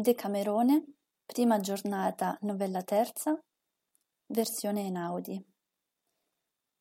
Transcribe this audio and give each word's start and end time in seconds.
Decamerone, 0.00 0.84
prima 1.26 1.58
giornata, 1.58 2.38
novella 2.42 2.84
terza, 2.84 3.36
versione 4.26 4.82
Einaudi. 4.82 5.44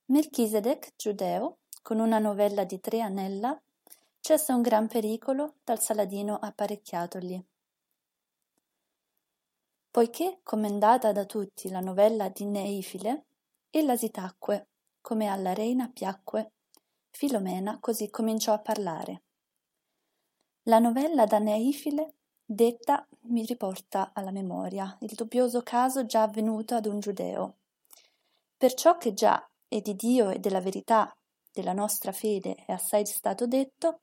Melchisedec, 0.06 0.94
giudeo, 0.96 1.58
con 1.82 1.98
una 1.98 2.20
novella 2.20 2.64
di 2.64 2.80
tre 2.80 3.02
anella, 3.02 3.60
cessa 4.20 4.54
un 4.54 4.62
gran 4.62 4.88
pericolo 4.88 5.56
dal 5.64 5.82
Saladino 5.82 6.38
apparecchiatogli. 6.38 7.44
Poiché 9.90 10.42
commendata 10.44 11.12
da 11.12 11.26
tutti 11.26 11.70
la 11.70 11.80
novella 11.80 12.30
di 12.30 12.46
Neifile, 12.46 13.26
ella 13.72 13.98
si 13.98 14.12
tacque, 14.12 14.68
come 15.02 15.26
alla 15.26 15.56
reina 15.56 15.90
piacque. 15.90 16.52
Filomena 17.10 17.80
così 17.80 18.12
cominciò 18.12 18.54
a 18.54 18.60
parlare. 18.60 19.24
La 20.66 20.78
novella 20.78 21.26
da 21.26 21.40
Neifile 21.40 22.17
Detta 22.50 23.06
mi 23.24 23.44
riporta 23.44 24.12
alla 24.14 24.32
memoria 24.32 24.98
il 25.02 25.14
dubbioso 25.16 25.64
caso 25.64 26.06
già 26.06 26.22
avvenuto 26.22 26.76
ad 26.76 26.86
un 26.86 27.02
giudeo. 27.02 27.58
Perciò 28.56 28.96
che 28.96 29.14
già 29.14 29.46
e 29.68 29.82
di 29.82 29.96
Dio 29.96 30.30
e 30.30 30.40
della 30.40 30.62
verità 30.62 31.14
della 31.52 31.74
nostra 31.74 32.14
fede 32.14 32.56
è 32.66 32.72
assai 32.72 33.06
stato 33.06 33.48
detto, 33.48 34.00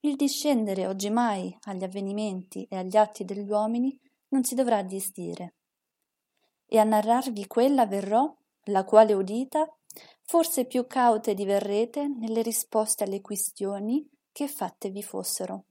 il 0.00 0.16
discendere 0.16 0.88
oggimai 0.88 1.56
agli 1.66 1.84
avvenimenti 1.84 2.66
e 2.68 2.76
agli 2.76 2.96
atti 2.96 3.24
degli 3.24 3.48
uomini 3.48 3.96
non 4.30 4.42
si 4.42 4.56
dovrà 4.56 4.82
disdire. 4.82 5.54
E 6.66 6.78
a 6.78 6.84
narrarvi 6.84 7.46
quella 7.46 7.86
verrò, 7.86 8.36
la 8.64 8.84
quale 8.84 9.12
udita, 9.12 9.64
forse 10.24 10.64
più 10.64 10.88
caute 10.88 11.34
diverrete 11.34 12.08
nelle 12.08 12.42
risposte 12.42 13.04
alle 13.04 13.20
quistioni 13.20 14.04
che 14.32 14.48
fatte 14.48 14.90
vi 14.90 15.04
fossero. 15.04 15.66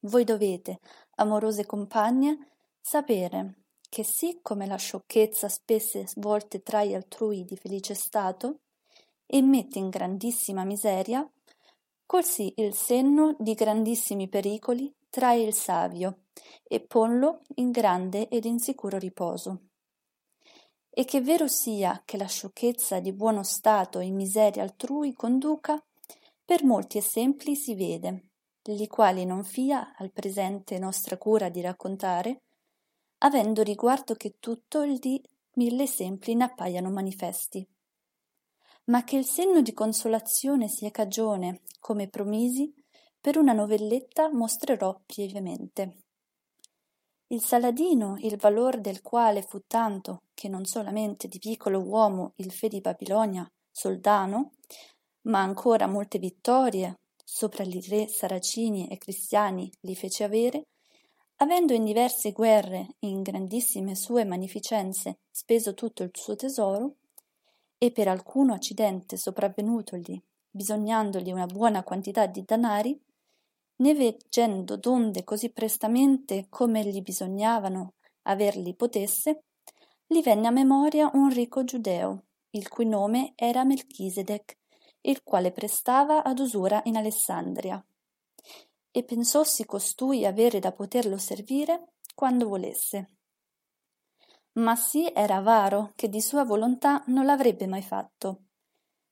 Voi 0.00 0.24
dovete, 0.24 0.80
amorose 1.16 1.66
compagne, 1.66 2.52
sapere 2.80 3.66
che 3.88 4.04
sì 4.04 4.40
come 4.42 4.66
la 4.66 4.76
sciocchezza 4.76 5.48
spesse 5.48 6.06
volte 6.16 6.62
trae 6.62 6.94
altrui 6.94 7.44
di 7.44 7.56
felice 7.56 7.94
stato 7.94 8.60
e 9.24 9.40
mette 9.42 9.78
in 9.78 9.88
grandissima 9.88 10.64
miseria, 10.64 11.28
così 12.04 12.52
il 12.56 12.74
senno 12.74 13.34
di 13.38 13.54
grandissimi 13.54 14.28
pericoli 14.28 14.94
trae 15.08 15.42
il 15.42 15.54
savio 15.54 16.24
e 16.62 16.80
ponlo 16.80 17.40
in 17.56 17.70
grande 17.70 18.28
ed 18.28 18.44
insicuro 18.44 18.98
riposo. 18.98 19.68
E 20.90 21.04
che 21.04 21.20
vero 21.20 21.48
sia 21.48 22.02
che 22.04 22.16
la 22.16 22.26
sciocchezza 22.26 23.00
di 23.00 23.12
buono 23.12 23.42
stato 23.42 24.00
in 24.00 24.14
miseria 24.14 24.62
altrui 24.62 25.12
conduca, 25.12 25.82
per 26.44 26.64
molti 26.64 26.98
esempi 26.98 27.56
si 27.56 27.74
vede, 27.74 28.30
li 28.74 28.86
quali 28.88 29.24
non 29.24 29.44
fia 29.44 29.94
al 29.96 30.10
presente 30.10 30.78
nostra 30.78 31.16
cura 31.16 31.48
di 31.48 31.60
raccontare, 31.60 32.42
avendo 33.18 33.62
riguardo 33.62 34.14
che 34.14 34.36
tutto 34.38 34.82
il 34.82 34.98
di 34.98 35.22
mille 35.54 35.84
esempi 35.84 36.34
ne 36.34 36.44
appaiano 36.44 36.90
manifesti. 36.90 37.66
Ma 38.84 39.04
che 39.04 39.16
il 39.16 39.24
senno 39.24 39.62
di 39.62 39.72
consolazione 39.72 40.68
sia 40.68 40.90
cagione, 40.90 41.62
come 41.80 42.08
promisi, 42.08 42.72
per 43.20 43.36
una 43.36 43.52
novelletta 43.52 44.32
mostrerò 44.32 45.00
brevemente. 45.04 45.96
Il 47.28 47.42
Saladino, 47.42 48.16
il 48.20 48.36
valor 48.36 48.80
del 48.80 49.02
quale 49.02 49.42
fu 49.42 49.62
tanto 49.66 50.22
che 50.32 50.48
non 50.48 50.64
solamente 50.64 51.26
di 51.26 51.40
piccolo 51.40 51.80
uomo 51.80 52.34
il 52.36 52.52
fe 52.52 52.68
di 52.68 52.80
Babilonia, 52.80 53.50
soldano, 53.68 54.52
ma 55.22 55.40
ancora 55.40 55.88
molte 55.88 56.20
vittorie, 56.20 57.00
sopra 57.28 57.64
i 57.64 57.84
re 57.88 58.06
saracini 58.06 58.86
e 58.86 58.98
cristiani 58.98 59.68
li 59.80 59.96
fece 59.96 60.22
avere, 60.22 60.68
avendo 61.38 61.74
in 61.74 61.82
diverse 61.82 62.30
guerre 62.30 62.94
e 63.00 63.08
in 63.08 63.22
grandissime 63.22 63.96
sue 63.96 64.24
magnificenze 64.24 65.18
speso 65.28 65.74
tutto 65.74 66.04
il 66.04 66.10
suo 66.12 66.36
tesoro, 66.36 66.94
e 67.78 67.90
per 67.90 68.06
alcuno 68.06 68.54
accidente 68.54 69.16
sopravvenutogli, 69.16 70.18
bisognandogli 70.48 71.32
una 71.32 71.46
buona 71.46 71.82
quantità 71.82 72.26
di 72.26 72.44
danari, 72.44 72.98
ne 73.78 73.94
veggendo 73.94 74.76
donde 74.76 75.24
così 75.24 75.50
prestamente 75.50 76.46
come 76.48 76.84
gli 76.84 77.02
bisognavano 77.02 77.94
averli 78.22 78.72
potesse, 78.74 79.42
gli 80.06 80.22
venne 80.22 80.46
a 80.46 80.52
memoria 80.52 81.10
un 81.12 81.28
ricco 81.28 81.64
giudeo, 81.64 82.22
il 82.50 82.68
cui 82.68 82.86
nome 82.86 83.32
era 83.34 83.64
Melchisedec, 83.64 84.56
il 85.06 85.22
quale 85.22 85.52
prestava 85.52 86.22
ad 86.22 86.38
usura 86.38 86.80
in 86.84 86.96
Alessandria. 86.96 87.84
E 88.90 89.02
pensossi 89.04 89.64
costui 89.64 90.24
avere 90.24 90.58
da 90.58 90.72
poterlo 90.72 91.18
servire 91.18 91.92
quando 92.14 92.48
volesse. 92.48 93.10
Ma 94.52 94.74
sì 94.74 95.10
era 95.14 95.36
avaro 95.36 95.92
che 95.94 96.08
di 96.08 96.20
sua 96.20 96.44
volontà 96.44 97.02
non 97.08 97.26
l'avrebbe 97.26 97.66
mai 97.66 97.82
fatto, 97.82 98.44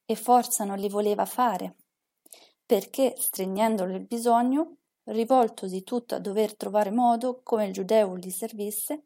e 0.06 0.16
forza 0.16 0.64
non 0.64 0.78
li 0.78 0.88
voleva 0.88 1.26
fare, 1.26 1.76
perché, 2.64 3.14
stringendolo 3.16 3.94
il 3.94 4.06
bisogno, 4.06 4.76
rivoltosi 5.04 5.82
tutto 5.82 6.14
a 6.14 6.18
dover 6.18 6.56
trovare 6.56 6.90
modo 6.90 7.40
come 7.42 7.66
il 7.66 7.72
giudeo 7.74 8.16
gli 8.16 8.30
servisse, 8.30 9.04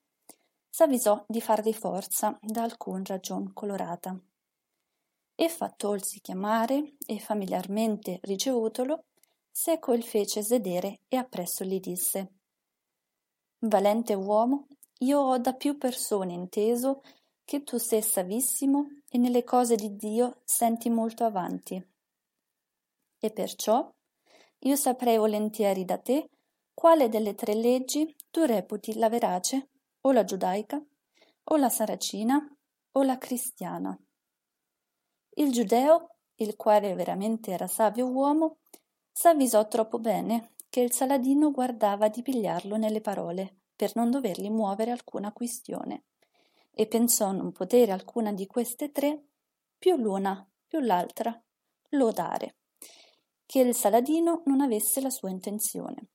s'avvisò 0.70 1.25
di 1.26 1.41
fargli 1.41 1.72
forza 1.72 2.38
da 2.41 2.62
alcun 2.62 3.05
ragion 3.05 3.53
colorata 3.53 4.16
e 5.41 5.49
fattolsi 5.49 6.21
chiamare 6.21 6.94
e 7.06 7.21
familiarmente 7.21 8.19
ricevutolo, 8.22 9.04
seco 9.49 9.93
il 9.93 10.03
fece 10.03 10.43
sedere 10.43 11.03
e 11.06 11.16
appresso 11.16 11.62
gli 11.62 11.78
disse 11.78 12.32
Valente 13.60 14.15
uomo, 14.15 14.66
io 14.99 15.21
ho 15.21 15.38
da 15.38 15.54
più 15.54 15.78
persone 15.78 16.32
inteso 16.32 17.03
che 17.44 17.62
tu 17.62 17.78
sei 17.78 18.03
savissimo 18.03 18.88
e 19.09 19.16
nelle 19.19 19.44
cose 19.44 19.76
di 19.76 19.94
Dio 19.94 20.41
senti 20.44 20.91
molto 20.91 21.22
avanti. 21.25 21.81
E 23.20 23.31
perciò 23.31 23.88
io 24.59 24.76
saprei 24.76 25.19
volentieri 25.19 25.84
da 25.84 25.99
te 25.99 26.31
quale 26.75 27.09
delle 27.09 27.37
tre 27.37 27.55
leggi 27.55 28.12
tu 28.32 28.43
reputi 28.43 28.94
la 28.94 29.09
verace, 29.09 29.70
o 30.00 30.10
la 30.10 30.25
giudaica, 30.25 30.84
o 31.44 31.56
la 31.56 31.69
saracina, 31.69 32.44
o 32.93 33.03
la 33.05 33.19
cristiana. 33.19 33.97
Il 35.38 35.53
giudeo, 35.53 36.16
il 36.37 36.56
quale 36.56 36.94
veramente 36.94 37.53
era 37.53 37.69
savio 37.69 38.06
uomo, 38.06 38.59
s'avvisò 39.12 39.69
troppo 39.69 40.00
bene 40.00 40.54
che 40.69 40.81
il 40.81 40.93
Saladino 40.93 41.53
guardava 41.53 42.09
di 42.09 42.22
pigliarlo 42.22 42.76
nelle 42.76 43.00
parole 43.00 43.60
per 43.76 43.93
non 43.94 44.10
dovergli 44.10 44.50
muovere 44.50 44.91
alcuna 44.91 45.32
quistione 45.32 46.06
e 46.72 46.87
pensò 46.88 47.31
non 47.31 47.53
potere 47.53 47.93
alcuna 47.93 48.32
di 48.32 48.47
queste 48.47 48.91
tre, 48.91 49.26
più 49.78 49.97
l'una 49.97 50.44
più 50.66 50.81
l'altra, 50.81 51.41
lodare, 51.91 52.56
che 53.47 53.60
il 53.60 53.75
Saladino 53.75 54.43
non 54.44 54.60
avesse 54.60 55.00
la 55.00 55.09
sua 55.09 55.31
intenzione. 55.31 56.09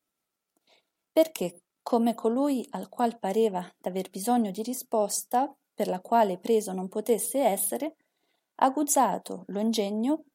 Perché, 1.11 1.63
come 1.81 2.13
colui 2.13 2.66
al 2.72 2.88
qual 2.88 3.17
pareva 3.17 3.67
d'aver 3.79 4.09
bisogno 4.09 4.51
di 4.51 4.61
risposta, 4.61 5.53
per 5.73 5.88
la 5.88 6.01
quale 6.01 6.38
preso 6.38 6.72
non 6.72 6.88
potesse 6.88 7.40
essere, 7.40 7.95
aguzzato 8.56 9.44
lo 9.47 9.59
ingegno 9.59 10.25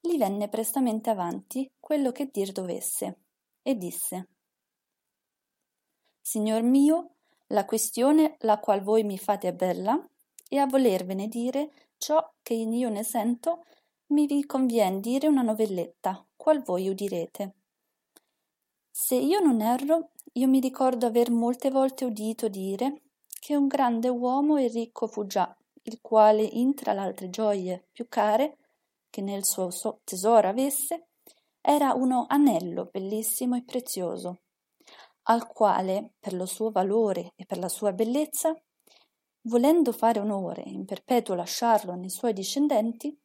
gli 0.00 0.16
venne 0.16 0.48
prestamente 0.48 1.10
avanti 1.10 1.70
quello 1.78 2.12
che 2.12 2.26
dir 2.26 2.52
dovesse 2.52 3.20
e 3.62 3.74
disse 3.76 4.28
signor 6.20 6.62
mio 6.62 7.14
la 7.48 7.64
questione 7.64 8.36
la 8.40 8.58
qual 8.58 8.82
voi 8.82 9.02
mi 9.04 9.16
fate 9.16 9.48
è 9.48 9.52
bella 9.54 9.98
e 10.48 10.58
a 10.58 10.66
volervene 10.66 11.28
dire 11.28 11.88
ciò 11.96 12.34
che 12.42 12.54
io 12.54 12.88
ne 12.90 13.02
sento 13.02 13.64
mi 14.08 14.26
vi 14.26 14.44
convien 14.44 15.00
dire 15.00 15.28
una 15.28 15.42
novelletta 15.42 16.26
qual 16.36 16.62
voi 16.62 16.88
udirete. 16.88 17.54
Se 18.90 19.14
io 19.14 19.40
non 19.40 19.60
erro 19.60 20.10
io 20.32 20.48
mi 20.48 20.60
ricordo 20.60 21.06
aver 21.06 21.30
molte 21.30 21.70
volte 21.70 22.04
udito 22.04 22.48
dire 22.48 23.02
che 23.40 23.56
un 23.56 23.66
grande 23.66 24.08
uomo 24.08 24.56
e 24.56 24.68
ricco 24.68 25.06
fu 25.06 25.26
già 25.26 25.54
il 25.88 26.00
quale 26.00 26.42
intra 26.42 26.92
l'altre 26.92 27.30
gioie 27.30 27.88
più 27.90 28.06
care 28.08 28.58
che 29.10 29.22
nel 29.22 29.44
suo 29.44 29.70
tesoro 30.04 30.48
avesse 30.48 31.08
era 31.60 31.94
uno 31.94 32.26
anello 32.28 32.88
bellissimo 32.92 33.56
e 33.56 33.64
prezioso 33.64 34.40
al 35.24 35.46
quale 35.46 36.12
per 36.18 36.34
lo 36.34 36.46
suo 36.46 36.70
valore 36.70 37.32
e 37.36 37.44
per 37.44 37.58
la 37.58 37.68
sua 37.68 37.92
bellezza 37.92 38.54
volendo 39.42 39.92
fare 39.92 40.20
onore 40.20 40.62
e 40.64 40.70
in 40.70 40.84
perpetuo 40.84 41.34
lasciarlo 41.34 41.94
nei 41.94 42.10
suoi 42.10 42.32
discendenti 42.32 43.16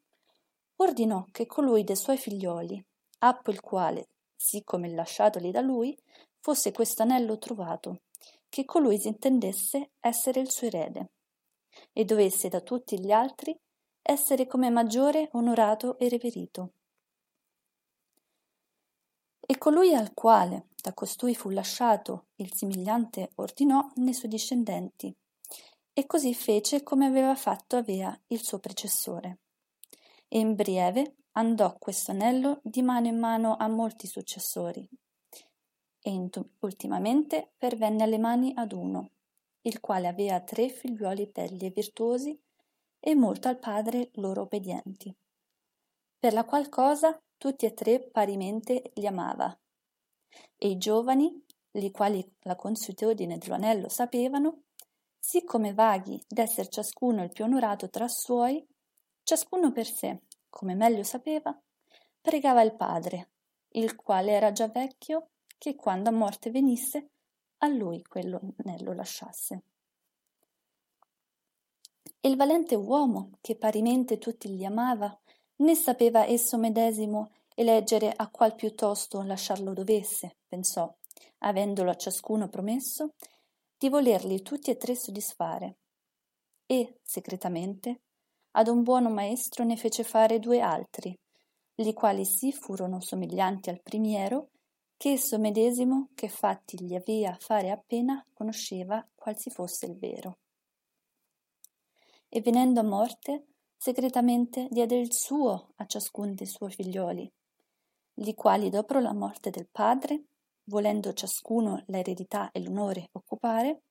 ordinò 0.78 1.26
che 1.32 1.46
colui 1.46 1.84
de 1.84 1.96
suoi 1.96 2.18
figlioli 2.18 2.84
appo 3.20 3.52
il 3.52 3.62
quale 3.62 4.08
sì 4.36 4.64
come 4.64 4.90
lasciatoli 4.90 5.52
da 5.52 5.62
lui 5.62 5.98
fosse 6.40 6.72
questo 6.72 7.04
anello 7.04 7.38
trovato 7.38 8.02
che 8.50 8.66
colui 8.66 9.00
s'intendesse 9.00 9.92
essere 10.00 10.40
il 10.40 10.52
suo 10.52 10.68
erede 10.68 11.13
e 11.92 12.06
dovesse 12.06 12.50
da 12.50 12.62
tutti 12.62 13.00
gli 13.00 13.12
altri 13.12 13.58
essere 14.02 14.48
come 14.48 14.70
maggiore 14.70 15.30
onorato 15.32 15.98
e 15.98 16.10
reverito. 16.10 16.74
E 19.40 19.58
colui 19.58 19.94
al 19.94 20.14
quale, 20.14 20.68
da 20.82 20.94
costui 20.94 21.36
fu 21.36 21.50
lasciato, 21.50 22.28
il 22.36 22.54
simigliante 22.54 23.32
ordinò 23.36 23.92
ne 23.96 24.14
suoi 24.14 24.30
discendenti, 24.30 25.16
e 25.94 26.06
così 26.06 26.34
fece 26.34 26.84
come 26.84 27.06
aveva 27.06 27.36
fatto 27.36 27.76
Avea 27.78 28.18
il 28.28 28.44
suo 28.44 28.60
precessore. 28.60 29.40
E 30.28 30.40
in 30.40 30.56
breve 30.56 31.18
andò 31.34 31.78
questo 31.78 32.12
anello 32.12 32.60
di 32.64 32.82
mano 32.82 33.08
in 33.08 33.20
mano 33.20 33.56
a 33.56 33.68
molti 33.68 34.08
successori, 34.08 34.88
e 36.02 36.30
ultimamente 36.60 37.54
pervenne 37.58 38.04
alle 38.04 38.18
mani 38.18 38.52
ad 38.56 38.74
uno, 38.74 39.12
il 39.66 39.80
quale 39.80 40.08
aveva 40.08 40.42
tre 40.42 40.70
figliuoli 40.70 41.30
belli 41.32 41.66
e 41.66 41.70
virtuosi 41.70 42.38
e 43.00 43.16
molto 43.16 43.48
al 43.48 43.60
padre 43.60 44.10
loro 44.14 44.44
obbedienti, 44.44 45.14
per 46.18 46.34
la 46.34 46.46
qual 46.46 46.70
cosa 46.70 47.18
tutti 47.38 47.66
e 47.66 47.74
tre 47.74 48.00
parimente 48.10 48.92
li 48.96 49.06
amava. 49.06 49.54
E 50.58 50.70
i 50.70 50.78
giovani, 50.78 51.44
li 51.72 51.92
quali 51.92 52.26
la 52.42 52.56
consuetudine 52.56 53.38
dell'anello 53.38 53.90
sapevano, 53.90 54.64
siccome 55.20 55.74
vaghi 55.74 56.22
d'esser 56.28 56.68
ciascuno 56.68 57.24
il 57.24 57.32
più 57.32 57.46
onorato 57.46 57.90
tra 57.90 58.08
suoi, 58.08 58.66
ciascuno 59.24 59.72
per 59.72 59.86
sé, 59.86 60.24
come 60.50 60.76
meglio 60.76 61.04
sapeva, 61.04 61.58
pregava 62.22 62.62
il 62.62 62.76
padre, 62.76 63.32
il 63.76 63.96
quale 63.96 64.32
era 64.32 64.52
già 64.52 64.68
vecchio, 64.68 65.32
che 65.58 65.76
quando 65.76 66.10
a 66.10 66.14
morte 66.14 66.52
venisse, 66.52 67.12
a 67.64 67.68
lui 67.68 68.04
quello 68.04 68.42
anello 68.64 68.94
lasciasse. 68.94 69.64
Il 72.22 72.36
valente 72.36 72.76
uomo, 72.76 73.32
che 73.42 73.56
parimente 73.56 74.18
tutti 74.18 74.50
gli 74.50 74.64
amava, 74.64 75.18
né 75.58 75.76
sapeva 75.76 76.26
esso 76.26 76.58
medesimo 76.58 77.32
eleggere 77.56 78.12
a 78.16 78.30
qual 78.30 78.56
piuttosto 78.56 79.22
lasciarlo 79.22 79.74
dovesse, 79.74 80.38
pensò, 80.48 80.94
avendolo 81.40 81.90
a 81.90 81.96
ciascuno 81.96 82.50
promesso, 82.50 83.14
di 83.78 83.90
volerli 83.90 84.42
tutti 84.42 84.70
e 84.70 84.78
tre 84.78 84.96
soddisfare. 84.96 85.78
E, 86.66 87.00
segretamente, 87.02 88.02
ad 88.52 88.68
un 88.68 88.84
buono 88.84 89.10
maestro 89.10 89.64
ne 89.64 89.78
fece 89.78 90.04
fare 90.04 90.40
due 90.40 90.60
altri, 90.60 91.18
li 91.76 91.94
quali 91.94 92.26
sì 92.26 92.52
furono 92.52 93.00
somiglianti 93.00 93.70
al 93.70 93.82
primiero, 93.82 94.50
che 95.04 95.10
esso 95.10 95.38
medesimo, 95.38 96.12
che 96.16 96.30
fatti 96.30 96.82
gli 96.82 96.96
avea 96.96 97.36
fare 97.38 97.72
appena, 97.72 98.26
conosceva 98.34 99.06
qual 99.14 99.38
si 99.38 99.50
fosse 99.50 99.86
il 99.86 99.98
vero. 99.98 100.38
E 102.30 102.40
venendo 102.40 102.80
a 102.80 102.84
morte, 102.84 103.48
segretamente 103.76 104.70
diede 104.72 104.96
il 104.96 105.12
suo 105.12 105.74
a 105.76 105.86
ciascun 105.86 106.34
dei 106.36 106.48
suoi 106.48 106.72
figlioli, 106.72 107.30
li 108.22 108.34
quali 108.34 108.70
dopo 108.70 108.98
la 109.00 109.14
morte 109.14 109.50
del 109.50 109.68
padre, 109.70 110.24
volendo 110.70 111.12
ciascuno 111.12 111.84
l'eredità 111.88 112.50
e 112.54 112.64
l'onore 112.64 113.10
occupare, 113.12 113.82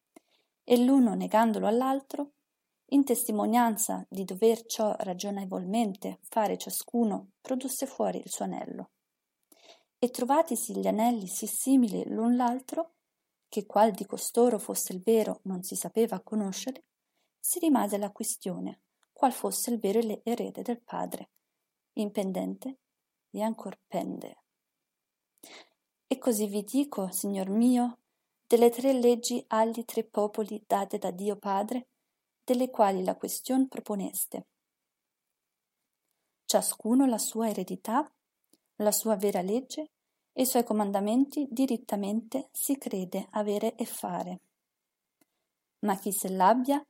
e 0.64 0.78
l'uno 0.78 1.12
negandolo 1.12 1.66
all'altro, 1.66 2.30
in 2.86 3.04
testimonianza 3.04 4.02
di 4.08 4.24
dover 4.24 4.64
ciò 4.64 4.96
ragionevolmente 5.00 6.20
fare 6.22 6.56
ciascuno, 6.56 7.32
produsse 7.42 7.84
fuori 7.84 8.16
il 8.16 8.30
suo 8.30 8.46
anello. 8.46 8.92
E 10.04 10.10
trovatisi 10.10 10.76
gli 10.76 10.88
anelli 10.88 11.28
sì 11.28 11.46
simili 11.46 12.02
l'un 12.08 12.34
l'altro, 12.34 12.94
che 13.48 13.66
qual 13.66 13.92
di 13.92 14.04
costoro 14.04 14.58
fosse 14.58 14.92
il 14.92 15.00
vero 15.00 15.38
non 15.44 15.62
si 15.62 15.76
sapeva 15.76 16.18
conoscere, 16.18 16.86
si 17.38 17.60
rimase 17.60 17.98
la 17.98 18.10
quistione 18.10 18.80
qual 19.12 19.32
fosse 19.32 19.70
il 19.70 19.78
vero 19.78 20.00
erede 20.24 20.62
del 20.62 20.80
padre, 20.80 21.30
impendente 21.92 22.78
e 23.30 23.40
ancor 23.40 23.78
pende. 23.86 24.42
E 26.08 26.18
così 26.18 26.48
vi 26.48 26.64
dico, 26.64 27.08
signor 27.12 27.48
mio, 27.48 27.98
delle 28.44 28.70
tre 28.70 28.92
leggi 28.92 29.44
agli 29.46 29.84
tre 29.84 30.02
popoli 30.02 30.64
date 30.66 30.98
da 30.98 31.12
Dio 31.12 31.36
Padre, 31.36 31.90
delle 32.42 32.68
quali 32.70 33.04
la 33.04 33.14
question 33.14 33.68
proponeste. 33.68 34.48
Ciascuno 36.44 37.06
la 37.06 37.18
sua 37.18 37.48
eredità, 37.48 38.12
la 38.82 38.92
sua 38.92 39.16
vera 39.16 39.40
legge 39.40 39.90
e 40.32 40.42
i 40.42 40.46
suoi 40.46 40.64
comandamenti 40.64 41.46
dirittamente 41.50 42.48
si 42.52 42.76
crede 42.76 43.28
avere 43.30 43.74
e 43.76 43.84
fare. 43.84 44.40
Ma 45.80 45.96
chi 45.98 46.12
se 46.12 46.28
l'abbia, 46.28 46.84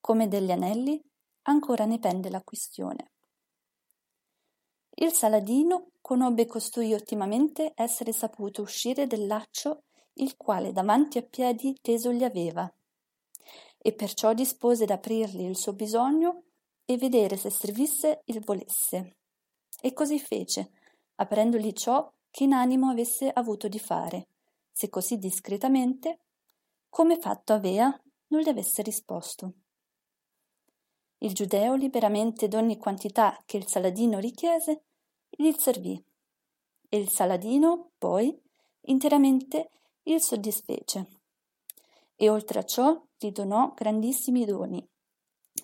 come 0.00 0.28
degli 0.28 0.50
anelli, 0.50 1.02
ancora 1.42 1.84
ne 1.84 1.98
pende 1.98 2.30
la 2.30 2.42
quistione. 2.42 3.10
Il 4.94 5.12
Saladino 5.12 5.92
conobbe 6.00 6.46
costui 6.46 6.92
ottimamente 6.92 7.72
essere 7.74 8.12
saputo 8.12 8.62
uscire 8.62 9.06
del 9.06 9.26
laccio 9.26 9.84
il 10.14 10.36
quale 10.36 10.72
davanti 10.72 11.18
a 11.18 11.22
piedi 11.22 11.78
teso 11.80 12.12
gli 12.12 12.24
aveva, 12.24 12.70
e 13.78 13.92
perciò 13.94 14.34
dispose 14.34 14.84
d'aprirgli 14.84 15.42
il 15.44 15.56
suo 15.56 15.72
bisogno 15.72 16.44
e 16.84 16.96
vedere 16.96 17.36
se 17.36 17.50
servisse 17.50 18.22
il 18.26 18.40
volesse. 18.44 19.16
E 19.80 19.92
così 19.92 20.20
fece, 20.20 20.70
aprendogli 21.16 21.72
ciò 21.72 22.10
che 22.30 22.44
in 22.44 22.52
animo 22.52 22.88
avesse 22.88 23.28
avuto 23.28 23.68
di 23.68 23.78
fare, 23.78 24.28
se 24.72 24.88
così 24.88 25.18
discretamente, 25.18 26.20
come 26.88 27.18
fatto 27.18 27.52
avea, 27.52 27.94
non 28.28 28.40
gli 28.40 28.48
avesse 28.48 28.82
risposto. 28.82 29.52
Il 31.18 31.34
giudeo 31.34 31.74
liberamente 31.74 32.48
d'ogni 32.48 32.78
quantità 32.78 33.40
che 33.44 33.56
il 33.56 33.66
Saladino 33.66 34.18
richiese, 34.18 34.84
gli 35.28 35.52
servì, 35.52 36.02
e 36.88 36.98
il 36.98 37.08
Saladino, 37.08 37.92
poi, 37.96 38.36
interamente 38.86 39.70
il 40.04 40.20
soddisfece. 40.20 41.20
E 42.16 42.28
oltre 42.28 42.58
a 42.58 42.64
ciò 42.64 43.00
gli 43.16 43.30
donò 43.30 43.72
grandissimi 43.72 44.44
doni, 44.44 44.86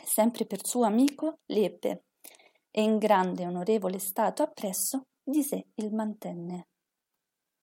sempre 0.04 0.46
per 0.46 0.64
suo 0.66 0.84
amico 0.84 1.40
l'ebbe, 1.46 2.04
e 2.70 2.82
in 2.82 2.98
grande 2.98 3.42
e 3.42 3.46
onorevole 3.46 3.98
stato 3.98 4.42
appresso 4.42 5.07
di 5.30 5.42
sé 5.42 5.66
il 5.74 5.92
mantenne. 5.92 6.67